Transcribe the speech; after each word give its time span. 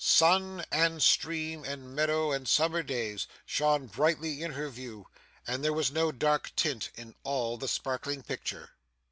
Sun, 0.03 0.65
and 0.71 1.03
stream, 1.03 1.63
and 1.63 1.93
meadow, 1.95 2.31
and 2.31 2.47
summer 2.47 2.81
days, 2.81 3.27
shone 3.45 3.85
brightly 3.85 4.41
in 4.41 4.53
her 4.53 4.67
view, 4.67 5.05
and 5.45 5.63
there 5.63 5.73
was 5.73 5.91
no 5.91 6.11
dark 6.11 6.51
tint 6.55 6.89
in 6.95 7.13
all 7.23 7.55
the 7.55 7.67
sparkling 7.67 8.23
picture. 8.23 8.71